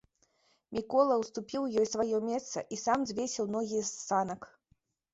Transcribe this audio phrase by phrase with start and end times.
[0.77, 4.55] Мікола ўступіў ёй сваё месца і сам звесіў ногі з санак.